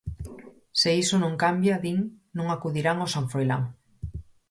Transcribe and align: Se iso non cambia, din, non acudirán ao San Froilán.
Se 0.79 0.89
iso 1.03 1.15
non 1.23 1.39
cambia, 1.43 1.81
din, 1.85 1.99
non 2.37 2.47
acudirán 2.49 2.97
ao 2.99 3.11
San 3.15 3.25
Froilán. 3.31 3.63